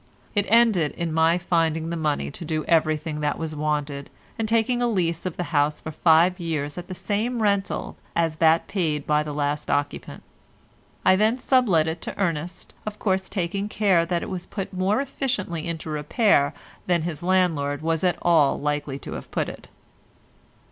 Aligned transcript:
It 0.33 0.47
ended 0.49 0.93
in 0.93 1.13
my 1.13 1.37
finding 1.37 1.91
the 1.91 1.95
money 1.95 2.31
to 2.31 2.43
do 2.43 2.65
everything 2.65 3.19
that 3.19 3.37
was 3.37 3.55
wanted, 3.55 4.09
and 4.39 4.47
taking 4.47 4.81
a 4.81 4.87
lease 4.87 5.27
of 5.27 5.37
the 5.37 5.43
house 5.53 5.79
for 5.79 5.91
five 5.91 6.39
years 6.39 6.75
at 6.79 6.87
the 6.87 6.95
same 6.95 7.39
rental 7.43 7.95
as 8.15 8.37
that 8.37 8.67
paid 8.67 9.05
by 9.05 9.21
the 9.21 9.31
last 9.31 9.69
occupant. 9.69 10.23
I 11.05 11.15
then 11.15 11.37
sublet 11.37 11.87
it 11.87 12.01
to 12.01 12.17
Ernest, 12.17 12.73
of 12.83 12.97
course 12.97 13.29
taking 13.29 13.69
care 13.69 14.03
that 14.03 14.23
it 14.23 14.29
was 14.31 14.47
put 14.47 14.73
more 14.73 15.01
efficiently 15.01 15.67
into 15.67 15.91
repair 15.91 16.55
than 16.87 17.03
his 17.03 17.21
landlord 17.21 17.83
was 17.83 18.03
at 18.03 18.17
all 18.23 18.59
likely 18.59 18.97
to 18.97 19.11
have 19.11 19.29
put 19.29 19.47
it. 19.49 19.67